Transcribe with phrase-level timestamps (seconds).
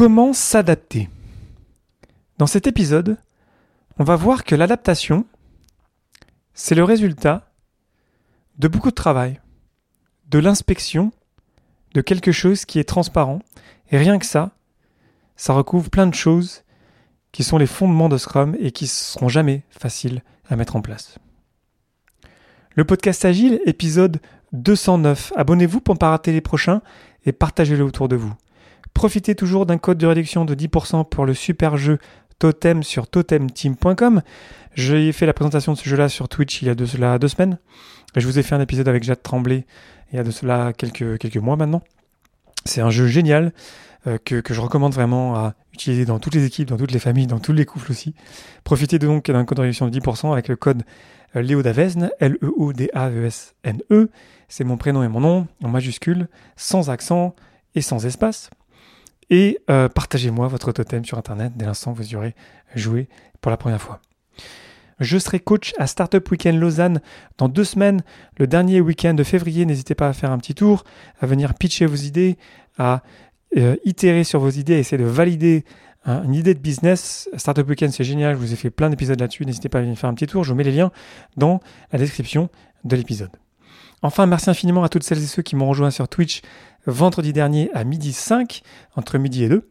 [0.00, 1.10] Comment s'adapter
[2.38, 3.18] Dans cet épisode,
[3.98, 5.26] on va voir que l'adaptation,
[6.54, 7.52] c'est le résultat
[8.56, 9.42] de beaucoup de travail,
[10.30, 11.12] de l'inspection
[11.92, 13.40] de quelque chose qui est transparent.
[13.90, 14.52] Et rien que ça,
[15.36, 16.62] ça recouvre plein de choses
[17.30, 20.80] qui sont les fondements de Scrum et qui ne seront jamais faciles à mettre en
[20.80, 21.18] place.
[22.74, 24.18] Le podcast Agile, épisode
[24.54, 25.34] 209.
[25.36, 26.80] Abonnez-vous pour ne pas rater les prochains
[27.26, 28.32] et partagez-le autour de vous.
[29.00, 31.98] Profitez toujours d'un code de réduction de 10% pour le super jeu
[32.38, 34.20] Totem sur totemteam.com.
[34.74, 37.28] J'ai fait la présentation de ce jeu-là sur Twitch il y a de cela deux
[37.28, 37.56] semaines.
[38.14, 39.64] Je vous ai fait un épisode avec Jade Tremblay
[40.12, 41.80] il y a de cela quelques, mois maintenant.
[42.66, 43.54] C'est un jeu génial
[44.06, 46.98] euh, que, que, je recommande vraiment à utiliser dans toutes les équipes, dans toutes les
[46.98, 48.14] familles, dans tous les couples aussi.
[48.64, 50.82] Profitez donc d'un code de réduction de 10% avec le code
[51.36, 53.82] euh, Léo Davesne, L-E-O-D-A-V-E-S-N-E.
[53.90, 54.10] E e.
[54.50, 57.34] C'est mon prénom et mon nom en majuscule, sans accent
[57.74, 58.50] et sans espace.
[59.30, 62.34] Et euh, partagez-moi votre totem sur Internet dès l'instant où vous y aurez
[62.74, 63.08] joué
[63.40, 64.00] pour la première fois.
[64.98, 67.00] Je serai coach à Startup Weekend Lausanne
[67.38, 68.02] dans deux semaines,
[68.38, 69.64] le dernier week-end de février.
[69.64, 70.84] N'hésitez pas à faire un petit tour,
[71.20, 72.36] à venir pitcher vos idées,
[72.76, 73.02] à
[73.56, 75.64] euh, itérer sur vos idées, à essayer de valider
[76.04, 77.30] hein, une idée de business.
[77.36, 78.34] Startup Weekend, c'est génial.
[78.34, 79.46] Je vous ai fait plein d'épisodes là-dessus.
[79.46, 80.44] N'hésitez pas à venir faire un petit tour.
[80.44, 80.90] Je vous mets les liens
[81.38, 81.60] dans
[81.92, 82.50] la description
[82.84, 83.30] de l'épisode.
[84.02, 86.42] Enfin, merci infiniment à toutes celles et ceux qui m'ont rejoint sur Twitch
[86.86, 88.62] vendredi dernier à midi 5,
[88.96, 89.68] entre midi et 2.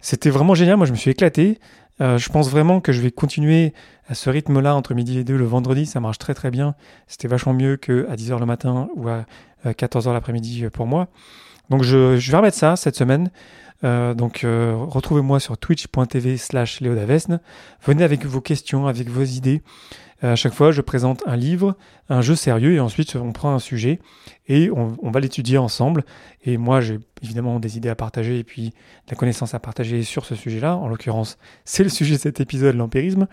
[0.00, 0.76] C'était vraiment génial.
[0.76, 1.60] Moi, je me suis éclaté.
[2.00, 3.72] Euh, je pense vraiment que je vais continuer
[4.08, 5.86] à ce rythme-là entre midi et 2 le vendredi.
[5.86, 6.74] Ça marche très très bien.
[7.06, 9.24] C'était vachement mieux qu'à 10h le matin ou à
[9.64, 11.08] 14h l'après-midi pour moi.
[11.70, 13.30] Donc je, je, vais remettre ça cette semaine.
[13.82, 17.40] Euh, donc euh, retrouvez-moi sur twitch.tv slash léodavesne.
[17.84, 19.62] Venez avec vos questions, avec vos idées.
[20.22, 21.76] Euh, à chaque fois, je présente un livre,
[22.08, 23.98] un jeu sérieux, et ensuite on prend un sujet
[24.46, 26.04] et on, on va l'étudier ensemble.
[26.44, 30.02] Et moi, j'ai évidemment des idées à partager et puis de la connaissance à partager
[30.02, 30.76] sur ce sujet-là.
[30.76, 33.26] En l'occurrence, c'est le sujet de cet épisode, l'empirisme.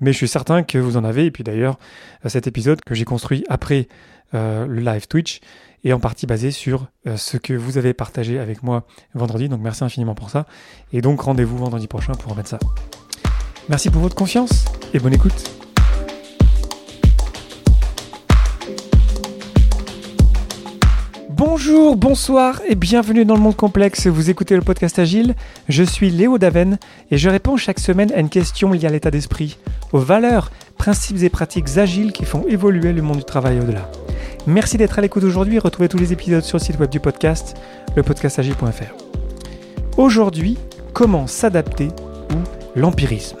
[0.00, 1.26] Mais je suis certain que vous en avez.
[1.26, 1.78] Et puis d'ailleurs,
[2.26, 3.88] cet épisode que j'ai construit après
[4.34, 5.40] euh, le live Twitch
[5.84, 8.84] et en partie basé sur euh, ce que vous avez partagé avec moi
[9.14, 9.48] vendredi.
[9.48, 10.46] Donc merci infiniment pour ça.
[10.92, 12.58] Et donc rendez-vous vendredi prochain pour remettre ça.
[13.68, 15.50] Merci pour votre confiance et bonne écoute.
[21.30, 24.06] Bonjour, bonsoir et bienvenue dans le monde complexe.
[24.06, 25.34] Vous écoutez le podcast Agile.
[25.68, 26.78] Je suis Léo Daven
[27.10, 29.58] et je réponds chaque semaine à une question liée à l'état d'esprit,
[29.92, 33.90] aux valeurs, principes et pratiques agiles qui font évoluer le monde du travail au-delà.
[34.46, 35.58] Merci d'être à l'écoute aujourd'hui.
[35.58, 37.56] Retrouvez tous les épisodes sur le site web du podcast,
[37.96, 38.94] lepodcastagile.fr.
[39.96, 40.58] Aujourd'hui,
[40.92, 43.38] comment s'adapter ou l'empirisme.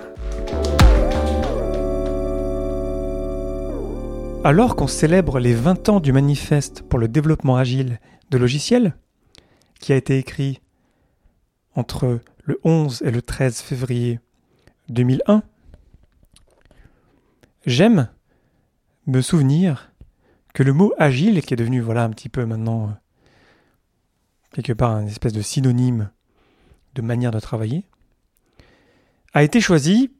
[4.44, 8.00] Alors qu'on célèbre les 20 ans du manifeste pour le développement agile
[8.30, 8.94] de logiciels,
[9.80, 10.62] qui a été écrit
[11.74, 14.20] entre le 11 et le 13 février
[14.88, 15.42] 2001,
[17.66, 18.08] j'aime
[19.06, 19.93] me souvenir
[20.54, 22.92] que le mot agile, qui est devenu voilà un petit peu maintenant euh,
[24.54, 26.10] quelque part une espèce de synonyme
[26.94, 27.84] de manière de travailler,
[29.34, 30.12] a été choisi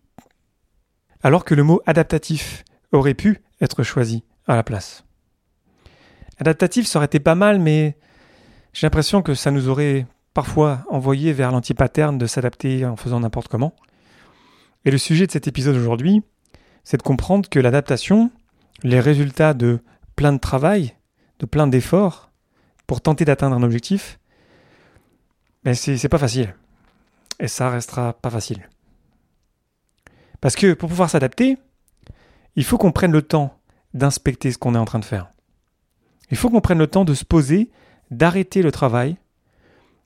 [1.23, 5.05] alors que le mot adaptatif aurait pu être choisi à la place.
[6.39, 7.97] Adaptatif, ça aurait été pas mal, mais
[8.73, 13.47] j'ai l'impression que ça nous aurait parfois envoyé vers l'anti-pattern de s'adapter en faisant n'importe
[13.47, 13.75] comment.
[14.85, 16.23] Et le sujet de cet épisode aujourd'hui,
[16.83, 18.33] c'est de comprendre que l'adaptation,
[18.83, 19.81] les résultats de
[20.17, 20.97] plein de travail,
[21.39, 22.31] de plein d'efforts
[22.87, 24.19] pour tenter d'atteindre un objectif,
[25.65, 26.55] mais c'est pas facile.
[27.41, 28.69] Et ça restera pas facile.
[30.41, 31.57] Parce que pour pouvoir s'adapter,
[32.55, 33.59] il faut qu'on prenne le temps
[33.95, 35.31] d'inspecter ce qu'on est en train de faire.
[36.31, 37.71] Il faut qu'on prenne le temps de se poser,
[38.11, 39.17] d'arrêter le travail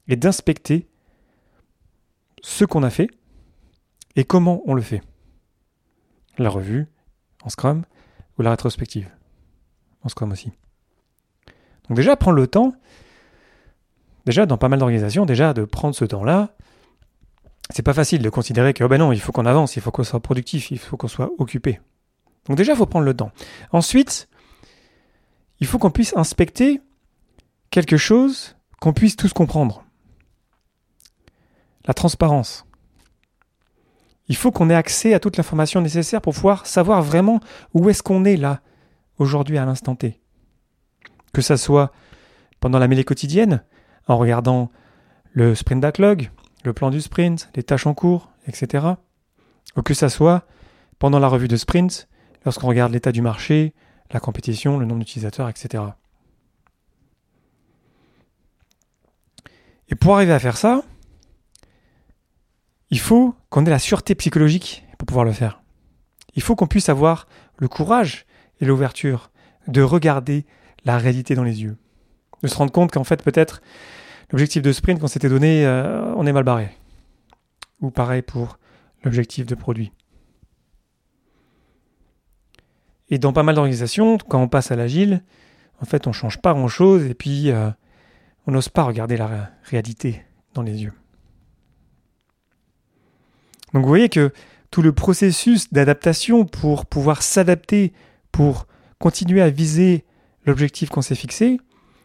[0.06, 0.88] et d'inspecter
[2.42, 3.08] ce qu'on a fait
[4.16, 5.02] et comment on le fait.
[6.38, 6.86] La revue
[7.42, 7.84] en Scrum
[8.38, 9.10] ou la rétrospective
[10.02, 10.52] en Scrum aussi.
[11.88, 12.74] Donc déjà, prendre le temps,
[14.26, 16.50] déjà dans pas mal d'organisations, déjà de prendre ce temps-là,
[17.70, 19.90] c'est pas facile de considérer que oh ben non, il faut qu'on avance, il faut
[19.90, 21.80] qu'on soit productif, il faut qu'on soit occupé.
[22.46, 23.30] Donc déjà, il faut prendre le temps.
[23.72, 24.28] Ensuite,
[25.60, 26.80] il faut qu'on puisse inspecter
[27.70, 29.84] quelque chose qu'on puisse tous comprendre.
[31.86, 32.64] La transparence.
[34.28, 37.40] Il faut qu'on ait accès à toute l'information nécessaire pour pouvoir savoir vraiment
[37.72, 38.60] où est-ce qu'on est là,
[39.18, 40.20] aujourd'hui à l'instant T.
[41.32, 41.92] Que ça soit
[42.60, 43.62] pendant la mêlée quotidienne,
[44.06, 44.70] en regardant
[45.32, 46.30] le sprint backlog,
[46.64, 48.86] le plan du sprint, les tâches en cours, etc.
[49.76, 50.46] Ou que ça soit
[50.98, 52.08] pendant la revue de sprint,
[52.44, 53.74] lorsqu'on regarde l'état du marché,
[54.10, 55.84] la compétition, le nombre d'utilisateurs, etc.
[59.88, 60.82] Et pour arriver à faire ça,
[62.90, 65.62] il faut qu'on ait la sûreté psychologique pour pouvoir le faire.
[66.34, 67.26] Il faut qu'on puisse avoir
[67.58, 68.26] le courage
[68.60, 69.30] et l'ouverture
[69.66, 70.46] de regarder
[70.84, 71.76] la réalité dans les yeux.
[72.42, 73.60] De se rendre compte qu'en fait, peut-être,
[74.30, 76.70] l'objectif de sprint qu'on s'était donné, euh, on est mal barré.
[77.80, 78.58] Ou pareil pour
[79.04, 79.92] l'objectif de produit.
[83.10, 85.22] Et dans pas mal d'organisations, quand on passe à l'agile,
[85.80, 87.70] en fait, on change pas grand-chose et puis euh,
[88.46, 90.24] on n'ose pas regarder la réalité
[90.54, 90.92] dans les yeux.
[93.72, 94.32] Donc vous voyez que
[94.70, 97.92] tout le processus d'adaptation pour pouvoir s'adapter,
[98.32, 98.66] pour
[98.98, 100.04] continuer à viser
[100.44, 101.60] l'objectif qu'on s'est fixé,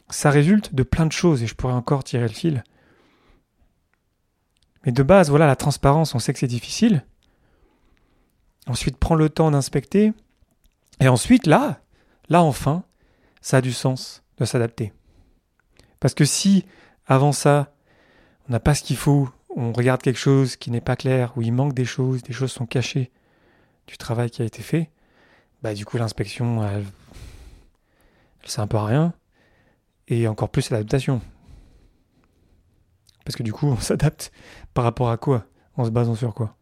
[0.10, 2.64] ça résulte de plein de choses et je pourrais encore tirer le fil.
[4.86, 7.06] Mais de base, voilà, la transparence, on sait que c'est difficile.
[8.68, 10.14] Ensuite, prendre le temps d'inspecter.
[11.00, 11.82] Et ensuite, là,
[12.30, 12.84] là enfin,
[13.42, 14.94] ça a du sens de s'adapter.
[16.00, 16.66] Parce que si,
[17.08, 17.74] avant ça,
[18.48, 21.42] on n'a pas ce qu'il faut, on regarde quelque chose qui n'est pas clair, où
[21.42, 23.12] il manque des choses, des choses sont cachées
[23.88, 24.90] du travail qui a été fait,
[25.64, 26.86] bah du coup l'inspection, elle,
[28.44, 29.14] elle sert un peu à rien,
[30.10, 31.22] et encore plus l'adaptation.
[33.26, 34.32] Parce que du coup, on s'adapte
[34.74, 35.46] par rapport à quoi?
[35.76, 36.56] En se basant sur quoi?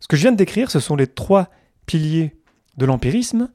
[0.00, 1.48] Ce que je viens de décrire, ce sont les trois
[1.86, 2.36] piliers
[2.76, 3.50] de l'empirisme,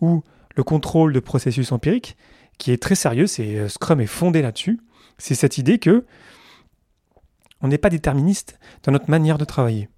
[0.00, 0.22] ou
[0.56, 2.16] le contrôle de processus empiriques,
[2.58, 4.80] qui est très sérieux, c'est euh, Scrum est fondé là-dessus.
[5.16, 6.04] C'est cette idée que
[7.60, 9.88] on n'est pas déterministe dans notre manière de travailler.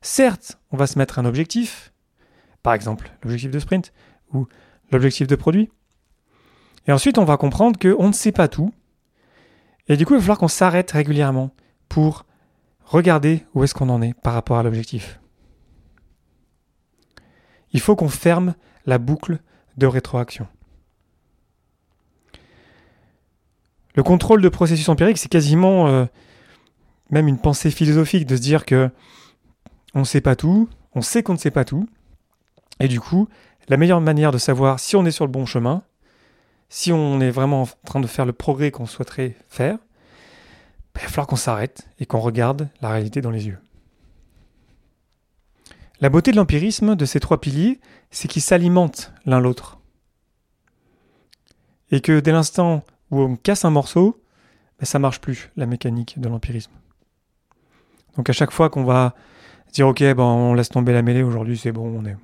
[0.00, 1.92] Certes, on va se mettre un objectif,
[2.66, 3.92] par exemple l'objectif de sprint
[4.34, 4.48] ou
[4.90, 5.70] l'objectif de produit.
[6.88, 8.74] Et ensuite, on va comprendre qu'on ne sait pas tout.
[9.86, 11.52] Et du coup, il va falloir qu'on s'arrête régulièrement
[11.88, 12.26] pour
[12.82, 15.20] regarder où est-ce qu'on en est par rapport à l'objectif.
[17.70, 19.38] Il faut qu'on ferme la boucle
[19.76, 20.48] de rétroaction.
[23.94, 26.06] Le contrôle de processus empirique, c'est quasiment euh,
[27.10, 28.90] même une pensée philosophique de se dire que
[29.94, 31.88] on ne sait pas tout, on sait qu'on ne sait pas tout,
[32.80, 33.28] et du coup,
[33.68, 35.82] la meilleure manière de savoir si on est sur le bon chemin,
[36.68, 39.78] si on est vraiment en train de faire le progrès qu'on souhaiterait faire,
[40.94, 43.58] ben, il va falloir qu'on s'arrête et qu'on regarde la réalité dans les yeux.
[46.00, 47.80] La beauté de l'empirisme de ces trois piliers,
[48.10, 49.78] c'est qu'ils s'alimentent l'un l'autre.
[51.90, 54.20] Et que dès l'instant où on casse un morceau,
[54.78, 56.72] ben ça marche plus, la mécanique de l'empirisme.
[58.16, 59.14] Donc à chaque fois qu'on va
[59.72, 62.16] dire ok, ben on laisse tomber la mêlée, aujourd'hui c'est bon, on est,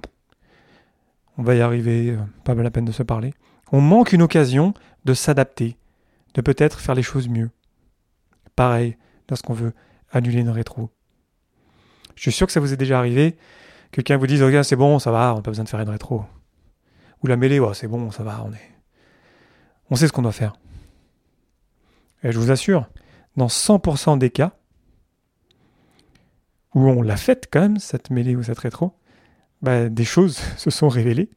[1.38, 3.34] on va y arriver, euh, pas la peine de se parler.
[3.70, 4.74] On manque une occasion
[5.04, 5.76] de s'adapter,
[6.34, 7.50] de peut-être faire les choses mieux.
[8.54, 8.96] Pareil
[9.30, 9.72] lorsqu'on veut
[10.10, 10.90] annuler une rétro.
[12.14, 13.36] Je suis sûr que ça vous est déjà arrivé.
[13.90, 15.88] Quelqu'un vous dise, ok, c'est bon, ça va, on n'a pas besoin de faire une
[15.88, 16.24] rétro.
[17.22, 18.70] Ou la mêlée, c'est bon, ça va, on est.
[19.90, 20.54] On sait ce qu'on doit faire.
[22.22, 22.88] Et je vous assure,
[23.36, 24.52] dans 100% des cas,
[26.74, 28.94] où on l'a faite quand même, cette mêlée ou cette rétro,
[29.62, 31.30] bah, des choses se sont révélées.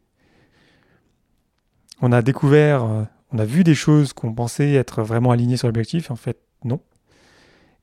[2.01, 5.67] On a découvert, euh, on a vu des choses qu'on pensait être vraiment alignées sur
[5.67, 6.81] l'objectif, en fait non.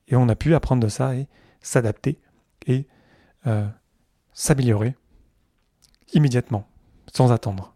[0.09, 1.27] Et on a pu apprendre de ça et
[1.61, 2.19] s'adapter
[2.67, 2.85] et
[3.47, 3.67] euh,
[4.33, 4.95] s'améliorer
[6.13, 6.67] immédiatement,
[7.13, 7.73] sans attendre.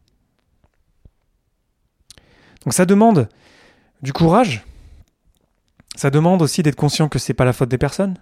[2.63, 3.29] Donc ça demande
[4.01, 4.65] du courage,
[5.95, 8.15] ça demande aussi d'être conscient que c'est pas la faute des personnes,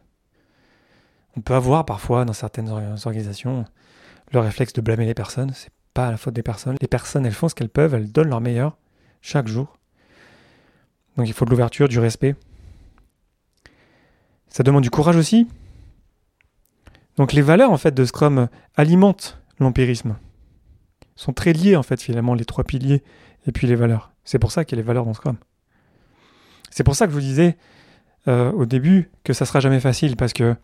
[1.36, 3.66] on peut avoir parfois dans certaines organisations
[4.32, 5.52] le réflexe de blâmer les personnes.
[5.54, 6.76] C'est pas la faute des personnes.
[6.82, 8.78] Les personnes, elles font ce qu'elles peuvent, elles donnent leur meilleur
[9.22, 9.78] chaque jour.
[11.18, 12.36] Donc il faut de l'ouverture, du respect.
[14.50, 15.48] Ça demande du courage aussi.
[17.18, 20.18] Donc les valeurs en fait de Scrum alimentent l'empirisme.
[21.16, 23.04] Sont très liées en fait finalement les trois piliers
[23.48, 24.12] et puis les valeurs.
[24.26, 25.38] C'est pour ça qu'il y a les valeurs dans Scrum.
[26.72, 27.58] C'est pour ça que je vous disais
[28.28, 30.56] euh, au début que ça sera jamais facile parce que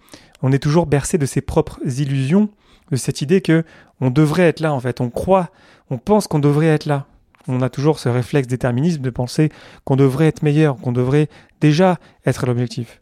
[0.42, 2.50] on est toujours bercé de ses propres illusions,
[2.92, 3.64] de cette idée que
[4.00, 5.02] on devrait être là en fait.
[5.02, 5.50] On croit,
[5.90, 7.08] on pense qu'on devrait être là.
[7.48, 9.50] On a toujours ce réflexe déterminisme de penser
[9.84, 11.28] qu'on devrait être meilleur, qu'on devrait
[11.60, 13.02] déjà être l'objectif.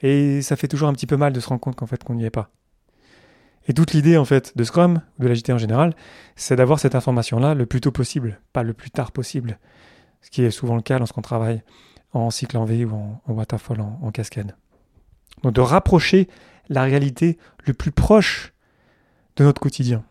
[0.00, 2.14] Et ça fait toujours un petit peu mal de se rendre compte qu'en fait qu'on
[2.14, 2.50] n'y est pas.
[3.66, 5.94] Et toute l'idée en fait de Scrum, de l'agité en général,
[6.36, 9.58] c'est d'avoir cette information-là le plus tôt possible, pas le plus tard possible.
[10.20, 11.62] Ce qui est souvent le cas lorsqu'on travaille
[12.12, 14.54] en cycle en V ou en, waterfall en, cascade.
[15.42, 16.28] Donc de rapprocher
[16.68, 18.52] la réalité le plus proche
[19.36, 20.04] de notre quotidien.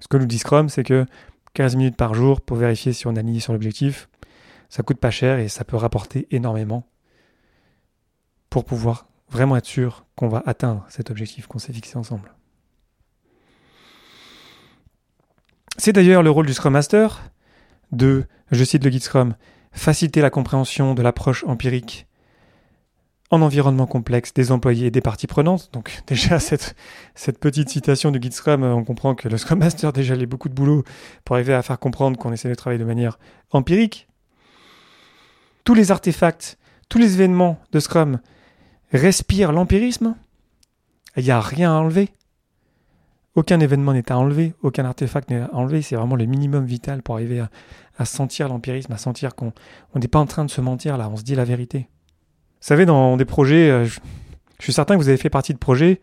[0.00, 1.06] Ce que nous dit Scrum, c'est que
[1.54, 4.08] 15 minutes par jour pour vérifier si on a aligné sur l'objectif,
[4.68, 6.86] ça coûte pas cher et ça peut rapporter énormément
[8.50, 12.34] pour pouvoir vraiment être sûr qu'on va atteindre cet objectif qu'on s'est fixé ensemble.
[15.78, 17.22] C'est d'ailleurs le rôle du Scrum Master
[17.92, 19.34] de, je cite le guide Scrum,
[19.72, 22.06] faciliter la compréhension de l'approche empirique
[23.32, 25.70] en environnement complexe, des employés et des parties prenantes.
[25.72, 26.76] Donc déjà, cette,
[27.40, 30.54] petite citation du guide Scrum, on comprend que le Scrum Master déjà a beaucoup de
[30.54, 30.84] boulot
[31.24, 33.18] pour arriver à faire comprendre qu'on essaie de travailler de manière
[33.50, 34.06] empirique.
[35.64, 36.58] Tous les artefacts,
[36.90, 38.20] tous les événements de Scrum
[38.92, 40.14] respirent l'empirisme.
[41.16, 42.10] Il n'y a rien à enlever.
[43.34, 45.80] Aucun événement n'est à enlever, aucun artefact n'est à enlever.
[45.80, 47.42] C'est vraiment le minimum vital pour arriver
[47.96, 49.54] à sentir l'empirisme, à sentir qu'on
[49.94, 51.88] n'est pas en train de se mentir là, on se dit la vérité.
[52.62, 53.98] Vous savez, dans des projets, euh, je,
[54.60, 56.00] suis certain que vous avez fait partie de projets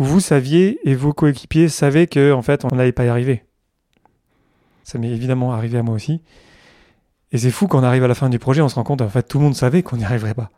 [0.00, 3.44] où vous saviez et vos coéquipiers savaient que en fait on n'allait pas y arriver.
[4.82, 6.20] Ça m'est évidemment arrivé à moi aussi.
[7.30, 9.02] Et c'est fou quand on arrive à la fin du projet, on se rend compte
[9.02, 10.50] en fait tout le monde savait qu'on n'y arriverait pas.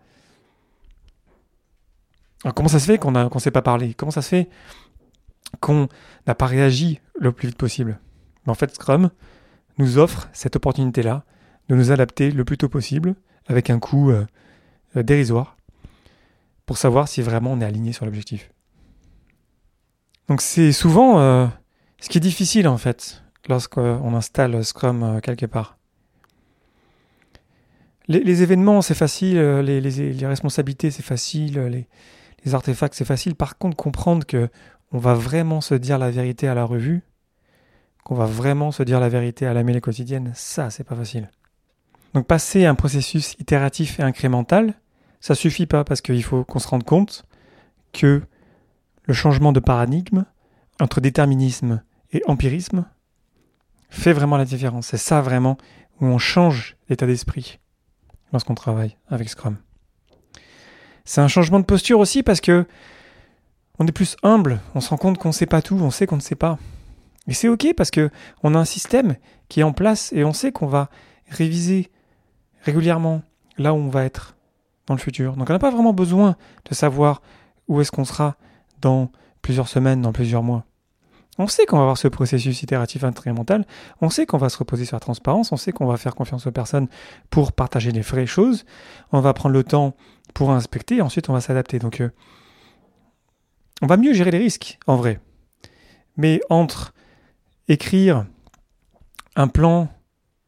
[2.44, 3.92] Alors comment ça se fait qu'on ne s'est pas parlé?
[3.92, 4.48] Comment ça se fait
[5.60, 5.86] qu'on
[6.26, 8.00] n'a pas réagi le plus vite possible?
[8.46, 9.10] En fait, Scrum
[9.76, 11.24] nous offre cette opportunité-là
[11.68, 13.16] de nous adapter le plus tôt possible
[13.48, 14.14] avec un coût
[14.96, 15.56] dérisoire
[16.66, 18.50] pour savoir si vraiment on est aligné sur l'objectif.
[20.28, 21.46] Donc c'est souvent euh,
[22.00, 25.78] ce qui est difficile en fait lorsqu'on installe Scrum euh, quelque part.
[28.08, 31.86] Les, événements c'est facile, les, responsabilités c'est facile,
[32.44, 33.34] les, artefacts c'est facile.
[33.34, 34.48] Par contre comprendre que
[34.90, 37.02] on va vraiment se dire la vérité à la revue,
[38.04, 41.30] qu'on va vraiment se dire la vérité à la mêlée quotidienne, ça c'est pas facile.
[42.12, 44.74] Donc passer un processus itératif et incrémental,
[45.22, 47.24] ça suffit pas parce qu'il faut qu'on se rende compte
[47.92, 48.22] que
[49.04, 50.24] le changement de paradigme
[50.80, 52.86] entre déterminisme et empirisme
[53.88, 54.88] fait vraiment la différence.
[54.88, 55.56] C'est ça vraiment
[56.00, 57.60] où on change l'état d'esprit
[58.32, 59.58] lorsqu'on travaille avec Scrum.
[61.04, 62.66] C'est un changement de posture aussi parce que
[63.78, 66.06] on est plus humble, on se rend compte qu'on ne sait pas tout, on sait
[66.06, 66.58] qu'on ne sait pas.
[67.28, 68.10] Et c'est ok parce que
[68.42, 69.14] on a un système
[69.48, 70.90] qui est en place et on sait qu'on va
[71.28, 71.92] réviser
[72.62, 73.22] régulièrement
[73.56, 74.34] là où on va être
[74.86, 75.36] dans le futur.
[75.36, 76.36] Donc on n'a pas vraiment besoin
[76.68, 77.22] de savoir
[77.68, 78.36] où est-ce qu'on sera
[78.80, 79.10] dans
[79.40, 80.64] plusieurs semaines, dans plusieurs mois.
[81.38, 83.64] On sait qu'on va avoir ce processus itératif incrémental,
[84.02, 86.46] on sait qu'on va se reposer sur la transparence, on sait qu'on va faire confiance
[86.46, 86.88] aux personnes
[87.30, 88.66] pour partager les vraies choses,
[89.12, 89.94] on va prendre le temps
[90.34, 91.78] pour inspecter, et ensuite on va s'adapter.
[91.78, 92.10] Donc euh,
[93.80, 95.20] on va mieux gérer les risques, en vrai.
[96.18, 96.92] Mais entre
[97.66, 98.26] écrire
[99.34, 99.88] un plan,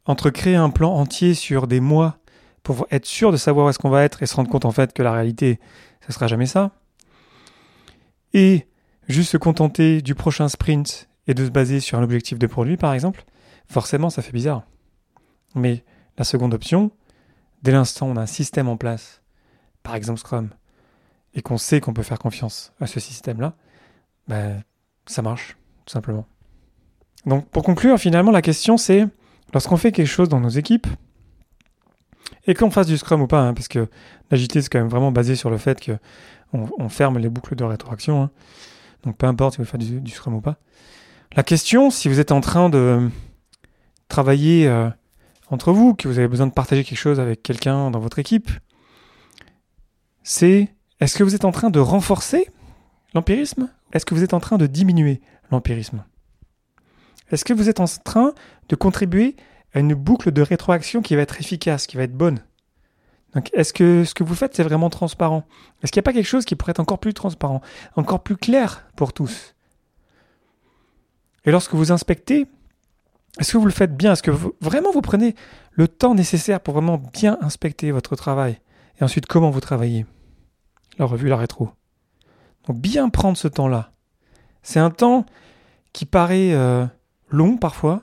[0.04, 2.18] entre créer un plan entier sur des mois
[2.64, 4.72] pour être sûr de savoir où est-ce qu'on va être et se rendre compte en
[4.72, 5.60] fait que la réalité,
[6.04, 6.72] ce sera jamais ça.
[8.32, 8.66] Et
[9.06, 12.76] juste se contenter du prochain sprint et de se baser sur un objectif de produit,
[12.76, 13.24] par exemple,
[13.68, 14.64] forcément, ça fait bizarre.
[15.54, 15.84] Mais
[16.16, 16.90] la seconde option,
[17.62, 19.22] dès l'instant où on a un système en place,
[19.82, 20.48] par exemple Scrum,
[21.34, 23.54] et qu'on sait qu'on peut faire confiance à ce système-là,
[24.26, 24.62] ben,
[25.04, 26.26] ça marche, tout simplement.
[27.26, 29.06] Donc, pour conclure, finalement, la question c'est,
[29.52, 30.86] lorsqu'on fait quelque chose dans nos équipes,
[32.46, 33.88] et qu'on fasse du Scrum ou pas, hein, parce que
[34.30, 37.64] l'agilité, c'est quand même vraiment basé sur le fait qu'on on ferme les boucles de
[37.64, 38.22] rétroaction.
[38.22, 38.30] Hein.
[39.04, 40.56] Donc peu importe si vous faites du, Scrum ou pas.
[41.36, 43.10] La question, si vous êtes en train de
[44.08, 44.88] travailler euh,
[45.50, 48.50] entre vous, que vous avez besoin de partager quelque chose avec quelqu'un dans votre équipe,
[50.22, 50.68] c'est
[51.00, 52.48] est-ce que vous êtes en train de renforcer
[53.14, 53.70] l'empirisme?
[53.92, 56.04] Est-ce que vous êtes en train de diminuer l'empirisme?
[57.30, 58.32] Est-ce que vous êtes en train
[58.68, 59.36] de contribuer
[59.74, 62.40] à une boucle de rétroaction qui va être efficace, qui va être bonne.
[63.34, 65.44] Donc, est-ce que ce que vous faites, c'est vraiment transparent?
[65.82, 67.60] Est-ce qu'il n'y a pas quelque chose qui pourrait être encore plus transparent,
[67.96, 69.56] encore plus clair pour tous?
[71.44, 72.46] Et lorsque vous inspectez,
[73.38, 74.12] est-ce que vous le faites bien?
[74.12, 75.34] Est-ce que vraiment vous prenez
[75.72, 78.60] le temps nécessaire pour vraiment bien inspecter votre travail?
[79.00, 80.06] Et ensuite, comment vous travaillez?
[80.98, 81.70] La revue, la rétro.
[82.68, 83.90] Donc, bien prendre ce temps-là.
[84.62, 85.26] C'est un temps
[85.92, 86.86] qui paraît euh,
[87.28, 88.02] long parfois,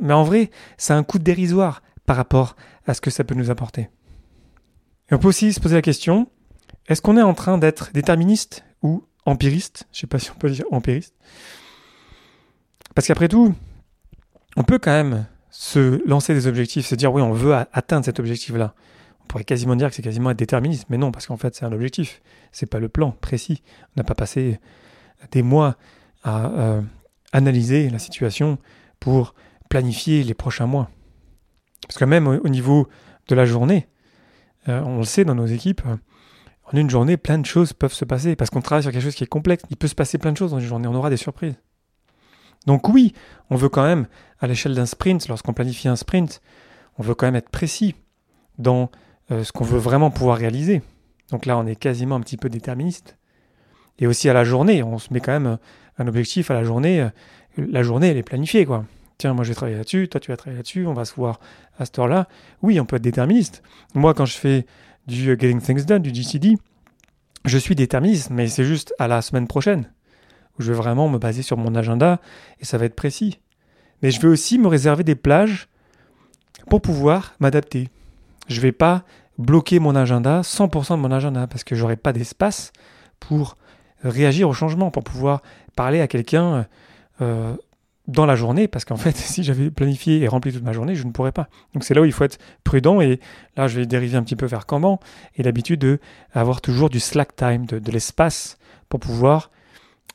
[0.00, 3.50] mais en vrai, c'est un coût dérisoire par rapport à ce que ça peut nous
[3.50, 3.88] apporter.
[5.10, 6.28] Et on peut aussi se poser la question,
[6.88, 9.84] est-ce qu'on est en train d'être déterministe ou empiriste?
[9.92, 11.14] Je ne sais pas si on peut dire empiriste.
[12.94, 13.54] Parce qu'après tout,
[14.56, 18.18] on peut quand même se lancer des objectifs, se dire oui, on veut atteindre cet
[18.18, 18.74] objectif-là.
[19.22, 21.64] On pourrait quasiment dire que c'est quasiment être déterministe, mais non, parce qu'en fait, c'est
[21.64, 22.20] un objectif.
[22.50, 23.62] C'est pas le plan précis.
[23.90, 24.58] On n'a pas passé
[25.30, 25.76] des mois
[26.24, 26.82] à euh,
[27.32, 28.58] analyser la situation
[28.98, 29.34] pour
[29.70, 30.90] planifier les prochains mois.
[31.86, 32.88] Parce que même au, niveau
[33.28, 33.88] de la journée,
[34.68, 35.80] euh, on le sait dans nos équipes,
[36.64, 38.36] en une journée, plein de choses peuvent se passer.
[38.36, 39.64] Parce qu'on travaille sur quelque chose qui est complexe.
[39.70, 40.86] Il peut se passer plein de choses dans une journée.
[40.86, 41.54] On aura des surprises.
[42.66, 43.14] Donc oui,
[43.48, 44.06] on veut quand même,
[44.38, 46.42] à l'échelle d'un sprint, lorsqu'on planifie un sprint,
[46.98, 47.94] on veut quand même être précis
[48.58, 48.90] dans
[49.30, 50.82] euh, ce qu'on veut vraiment pouvoir réaliser.
[51.30, 53.16] Donc là, on est quasiment un petit peu déterministe.
[53.98, 55.58] Et aussi à la journée, on se met quand même
[55.96, 57.08] un objectif à la journée.
[57.56, 58.84] La journée, elle est planifiée, quoi
[59.20, 61.40] tiens, moi je vais travailler là-dessus, toi tu vas travailler là-dessus, on va se voir
[61.78, 62.26] à cette heure-là.
[62.62, 63.62] Oui, on peut être déterministe.
[63.94, 64.66] Moi, quand je fais
[65.06, 66.56] du Getting Things Done, du GCD,
[67.44, 69.90] je suis déterministe, mais c'est juste à la semaine prochaine,
[70.58, 72.20] où je vais vraiment me baser sur mon agenda
[72.60, 73.38] et ça va être précis.
[74.02, 75.68] Mais je vais aussi me réserver des plages
[76.68, 77.88] pour pouvoir m'adapter.
[78.48, 79.04] Je vais pas
[79.38, 82.72] bloquer mon agenda, 100% de mon agenda, parce que j'aurai pas d'espace
[83.18, 83.56] pour
[84.02, 85.42] réagir au changement, pour pouvoir
[85.76, 86.66] parler à quelqu'un
[87.20, 87.54] euh,
[88.10, 91.04] dans la journée, parce qu'en fait, si j'avais planifié et rempli toute ma journée, je
[91.04, 91.48] ne pourrais pas.
[91.74, 93.20] Donc c'est là où il faut être prudent, et
[93.56, 95.00] là je vais dériver un petit peu vers Kanban,
[95.36, 95.98] et l'habitude de
[96.32, 99.50] avoir toujours du slack time, de, l'espace pour pouvoir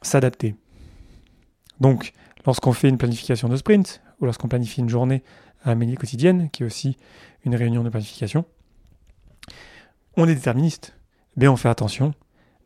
[0.02, 0.56] s'adapter.
[1.80, 2.14] Donc,
[2.46, 5.24] lorsqu'on fait une planification de sprint, ou lorsqu'on planifie une journée
[5.64, 6.98] à la mini quotidienne, qui est aussi
[7.44, 8.46] une réunion de planification,
[10.16, 10.96] on est déterministe.
[11.36, 12.14] Mais on fait attention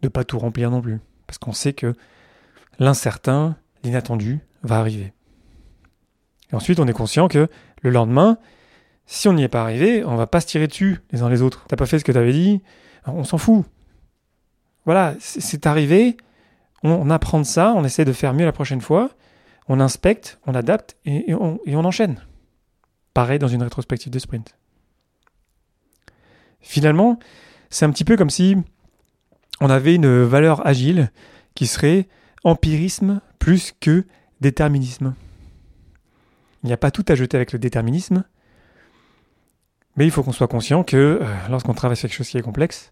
[0.01, 1.00] de ne pas tout remplir non plus.
[1.25, 1.95] Parce qu'on sait que
[2.77, 5.12] l'incertain, l'inattendu va arriver.
[6.51, 7.47] Et ensuite, on est conscient que
[7.81, 8.37] le lendemain,
[9.05, 11.41] si on n'y est pas arrivé, on va pas se tirer dessus les uns les
[11.41, 11.65] autres.
[11.67, 12.61] T'as pas fait ce que tu avais dit,
[13.05, 13.65] on s'en fout.
[14.85, 16.17] Voilà, c'est arrivé,
[16.83, 19.11] on, apprend de ça, on essaie de faire mieux la prochaine fois,
[19.67, 22.21] on inspecte, on adapte et on enchaîne.
[23.13, 24.55] Pareil dans une rétrospective de sprint.
[26.61, 27.19] Finalement,
[27.69, 28.55] c'est un petit peu comme si
[29.61, 31.11] on avait une valeur agile
[31.55, 32.07] qui serait
[32.43, 34.05] empirisme plus que
[34.41, 35.13] déterminisme.
[36.63, 38.23] Il n'y a pas tout à jeter avec le déterminisme,
[39.95, 42.41] mais il faut qu'on soit conscient que euh, lorsqu'on travaille sur quelque chose qui est
[42.41, 42.91] complexe,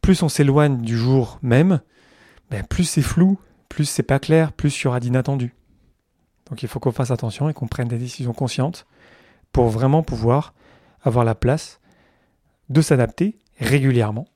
[0.00, 1.80] plus on s'éloigne du jour même,
[2.50, 5.54] ben, plus c'est flou, plus c'est pas clair, plus il y aura d'inattendu.
[6.50, 8.86] Donc il faut qu'on fasse attention et qu'on prenne des décisions conscientes
[9.52, 10.54] pour vraiment pouvoir
[11.02, 11.80] avoir la place
[12.68, 14.26] de s'adapter régulièrement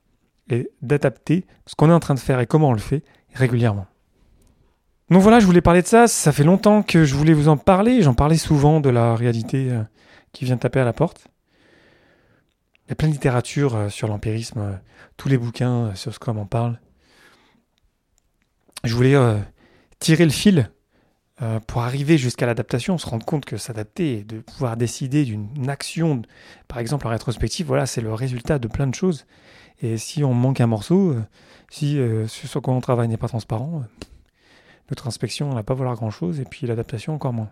[0.49, 3.87] et d'adapter ce qu'on est en train de faire et comment on le fait régulièrement.
[5.09, 6.07] Donc voilà, je voulais parler de ça.
[6.07, 8.01] Ça fait longtemps que je voulais vous en parler.
[8.01, 9.81] J'en parlais souvent de la réalité euh,
[10.33, 11.27] qui vient taper à la porte.
[12.85, 14.59] Il y a plein de littérature euh, sur l'empirisme.
[14.59, 14.73] Euh,
[15.15, 16.79] tous les bouquins sur Scrum en parlent.
[18.83, 19.15] Je voulais
[19.99, 20.69] tirer le fil
[21.65, 26.21] pour arriver jusqu'à l'adaptation, se rendre compte que s'adapter et de pouvoir décider d'une action,
[26.67, 29.25] par exemple en rétrospective, voilà, c'est le résultat de plein de choses.
[29.81, 31.15] Et si on manque un morceau,
[31.71, 33.83] si ce sur quoi on travaille n'est pas transparent,
[34.89, 37.49] notre inspection n'a pas vouloir grand-chose, et puis l'adaptation encore moins.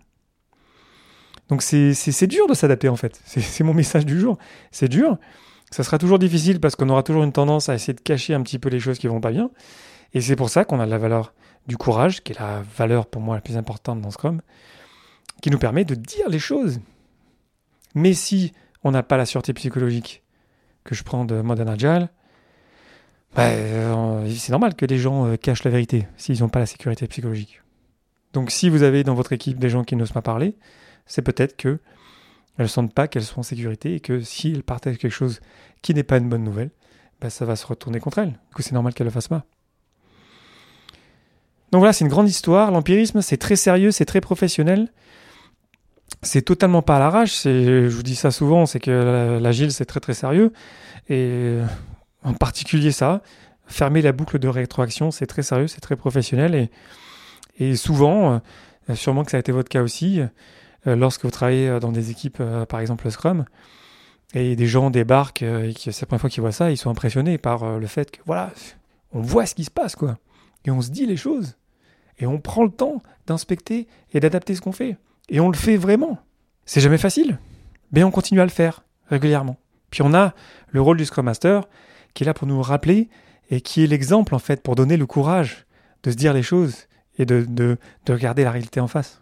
[1.50, 3.22] Donc c'est dur de s'adapter en fait.
[3.26, 4.38] C'est mon message du jour.
[4.72, 5.18] C'est dur.
[5.70, 8.42] Ça sera toujours difficile parce qu'on aura toujours une tendance à essayer de cacher un
[8.42, 9.52] petit peu les choses qui vont pas bien.
[10.14, 11.34] Et c'est pour ça qu'on a la valeur
[11.68, 14.42] du courage, qui est la valeur pour moi la plus importante dans Scrum,
[15.42, 16.80] qui nous permet de dire les choses.
[17.94, 20.24] Mais si on n'a pas la sûreté psychologique
[20.84, 22.10] que je prends de Modern Agile,
[23.36, 26.66] bah, euh, c'est normal que les gens euh, cachent la vérité s'ils n'ont pas la
[26.66, 27.62] sécurité psychologique.
[28.32, 30.56] Donc si vous avez dans votre équipe des gens qui n'osent pas parler,
[31.06, 31.80] c'est peut-être que
[32.58, 35.42] elles ne sentent pas qu'elles sont en sécurité et que si elles partagent quelque chose
[35.82, 36.72] qui n'est pas une bonne nouvelle,
[37.20, 38.40] bah, ça va se retourner contre elles.
[38.56, 39.44] Du c'est normal qu'elles le fassent pas.
[41.72, 42.72] Donc voilà, c'est une grande histoire.
[42.72, 44.90] L'empirisme, c'est très sérieux, c'est très professionnel.
[46.22, 47.44] C'est totalement pas à l'arrache.
[47.44, 50.54] Je vous dis ça souvent, c'est que l'agile, c'est très très sérieux.
[51.10, 51.60] Et
[52.26, 53.22] en particulier ça.
[53.68, 56.70] Fermer la boucle de rétroaction, c'est très sérieux, c'est très professionnel et,
[57.58, 58.42] et souvent,
[58.90, 60.20] euh, sûrement que ça a été votre cas aussi,
[60.88, 63.46] euh, lorsque vous travaillez euh, dans des équipes, par exemple Scrum,
[64.34, 66.90] et des gens débarquent et que c'est la première fois qu'ils voient ça, ils sont
[66.90, 68.52] impressionnés par le fait que voilà,
[69.14, 70.18] on voit ce qui se passe quoi,
[70.66, 71.56] et on se dit les choses,
[72.20, 74.98] et on prend le temps d'inspecter et d'adapter ce qu'on fait,
[75.30, 76.20] et on le fait vraiment.
[76.66, 77.40] C'est jamais facile,
[77.94, 79.58] mais on continue à le faire régulièrement.
[79.90, 80.34] Puis on a
[80.70, 81.64] le rôle du Scrum Master,
[82.16, 83.10] qui est là pour nous rappeler
[83.52, 85.68] et qui est l'exemple en fait pour donner le courage
[86.02, 86.88] de se dire les choses
[87.20, 89.22] et de, de, de regarder la réalité en face.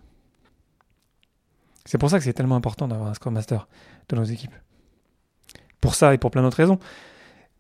[1.86, 3.68] C'est pour ça que c'est tellement important d'avoir un Scrum Master
[4.08, 4.56] dans nos équipes.
[5.82, 6.80] Pour ça et pour plein d'autres raisons.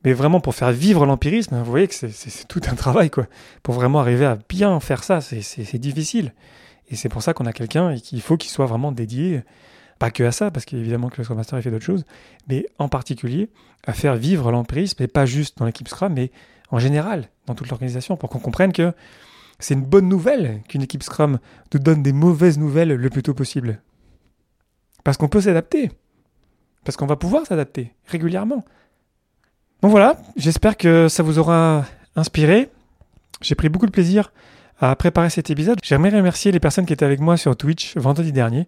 [0.05, 3.25] Mais vraiment pour faire vivre l'empirisme, vous voyez que c'est tout un travail quoi.
[3.63, 6.33] Pour vraiment arriver à bien faire ça, c'est difficile.
[6.89, 9.43] Et c'est pour ça qu'on a quelqu'un et qu'il faut qu'il soit vraiment dédié
[10.03, 12.03] pas que à ça, parce qu'évidemment que le Scrum Master fait d'autres choses,
[12.49, 13.47] mais en particulier
[13.87, 16.29] à faire vivre l'empirisme, et pas juste dans l'équipe Scrum, mais
[16.71, 18.91] en général, dans toute l'organisation, pour qu'on comprenne que
[19.59, 21.39] c'est une bonne nouvelle qu'une équipe Scrum
[21.73, 23.81] nous donne des mauvaises nouvelles le plus tôt possible.
[25.05, 25.89] Parce qu'on peut s'adapter.
[26.83, 28.65] Parce qu'on va pouvoir s'adapter régulièrement.
[29.83, 31.85] Donc voilà, j'espère que ça vous aura
[32.17, 32.69] inspiré.
[33.39, 34.33] J'ai pris beaucoup de plaisir
[34.81, 35.79] à préparer cet épisode.
[35.81, 38.67] J'aimerais remercier les personnes qui étaient avec moi sur Twitch vendredi dernier.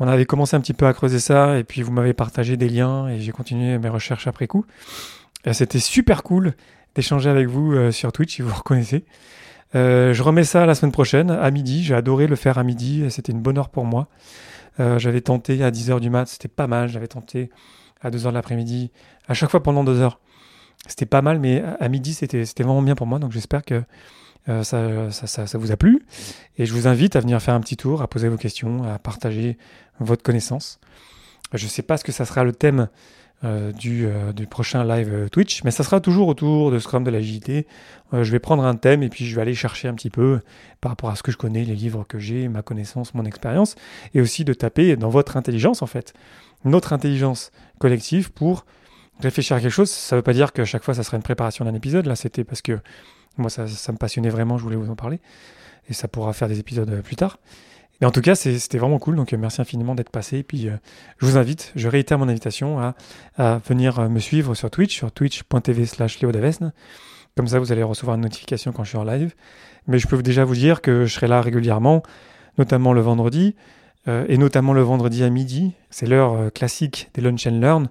[0.00, 2.68] On avait commencé un petit peu à creuser ça, et puis vous m'avez partagé des
[2.68, 4.64] liens, et j'ai continué mes recherches après coup.
[5.52, 6.54] C'était super cool
[6.94, 9.04] d'échanger avec vous euh, sur Twitch, si vous reconnaissez.
[9.74, 11.84] Euh, je remets ça la semaine prochaine, à midi.
[11.84, 14.08] J'ai adoré le faire à midi, c'était une bonne heure pour moi.
[14.80, 16.88] Euh, j'avais tenté à 10h du mat, c'était pas mal.
[16.88, 17.50] J'avais tenté
[18.00, 18.90] à 2h de l'après-midi,
[19.28, 20.18] à chaque fois pendant 2 heures.
[20.86, 23.18] c'était pas mal, mais à midi, c'était vraiment bien pour moi.
[23.18, 23.82] Donc j'espère que
[24.62, 26.02] ça, ça, vous a plu.
[26.58, 28.98] Et je vous invite à venir faire un petit tour, à poser vos questions, à
[28.98, 29.58] partager
[29.98, 30.80] votre connaissance.
[31.52, 32.88] Je ne sais pas ce que ça sera le thème
[33.42, 37.04] euh, du, euh, du, prochain live euh, Twitch, mais ça sera toujours autour de Scrum,
[37.04, 37.66] de l'agilité.
[38.12, 40.40] je vais prendre un thème et puis je vais aller chercher un petit peu
[40.82, 43.76] par rapport à ce que je connais, les livres que j'ai, ma connaissance, mon expérience,
[44.12, 46.12] et aussi de taper dans votre intelligence en fait,
[46.66, 48.66] notre intelligence collective pour
[49.20, 49.88] réfléchir à quelque chose.
[49.88, 52.04] Ça ne veut pas dire que chaque fois ça sera une préparation d'un épisode.
[52.04, 52.78] Là, c'était parce que
[53.36, 55.20] moi ça, ça me passionnait vraiment, je voulais vous en parler,
[55.88, 57.38] et ça pourra faire des épisodes plus tard.
[58.00, 59.16] Mais en tout cas, c'était vraiment cool.
[59.16, 60.38] Donc, euh, merci infiniment d'être passé.
[60.38, 60.76] Et puis, euh,
[61.18, 62.78] je vous invite, je réitère mon invitation
[63.36, 66.72] à, venir euh, me suivre sur Twitch, sur twitch.tv slash léodavesne.
[67.36, 69.34] Comme ça, vous allez recevoir une notification quand je suis en live.
[69.86, 72.02] Mais je peux déjà vous dire que je serai là régulièrement,
[72.58, 73.54] notamment le vendredi,
[74.06, 75.72] et notamment le vendredi à midi.
[75.90, 77.88] C'est l'heure classique des Lunch and Learn.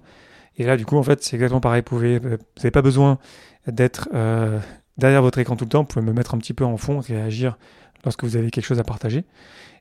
[0.56, 1.82] Et là, du coup, en fait, c'est exactement pareil.
[1.90, 3.18] Vous n'avez pas besoin
[3.66, 4.08] d'être
[4.96, 5.80] derrière votre écran tout le temps.
[5.80, 7.56] Vous pouvez me mettre un petit peu en fond, réagir
[8.04, 9.24] lorsque vous avez quelque chose à partager.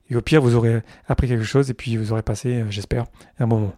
[0.10, 3.06] Et au pire, vous aurez appris quelque chose et puis vous aurez passé, euh, j'espère,
[3.40, 3.74] un bon moment.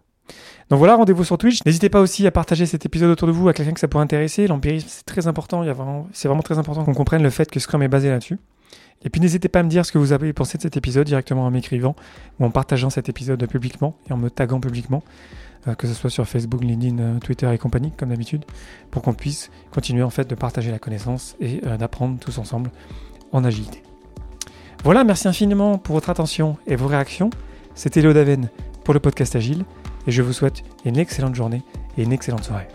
[0.70, 1.64] Donc voilà, rendez-vous sur Twitch.
[1.66, 4.04] N'hésitez pas aussi à partager cet épisode autour de vous à quelqu'un que ça pourrait
[4.04, 4.46] intéresser.
[4.46, 5.64] L'empirisme, c'est très important.
[6.12, 8.38] C'est vraiment très important qu'on comprenne le fait que Scrum est basé là-dessus.
[9.04, 11.06] Et puis n'hésitez pas à me dire ce que vous avez pensé de cet épisode
[11.06, 11.96] directement en m'écrivant
[12.38, 15.02] ou en partageant cet épisode publiquement et en me taguant publiquement,
[15.66, 18.44] euh, que ce soit sur Facebook, LinkedIn, euh, Twitter et compagnie, comme d'habitude,
[18.90, 22.70] pour qu'on puisse continuer en fait de partager la connaissance et d'apprendre tous ensemble
[23.32, 23.82] en agilité.
[24.84, 27.30] Voilà, merci infiniment pour votre attention et vos réactions.
[27.74, 28.48] C'était Léo Daven
[28.84, 29.64] pour le podcast Agile
[30.06, 31.62] et je vous souhaite une excellente journée
[31.96, 32.68] et une excellente soirée.